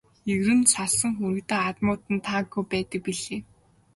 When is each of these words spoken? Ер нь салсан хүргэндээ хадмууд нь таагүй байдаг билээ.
Ер 0.35 0.47
нь 0.57 0.65
салсан 0.73 1.11
хүргэндээ 1.17 1.59
хадмууд 1.65 2.01
нь 2.13 2.23
таагүй 2.27 2.63
байдаг 2.71 3.01
билээ. 3.05 3.41